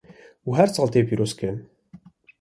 [0.47, 1.59] û her sal tê pîrozkirin.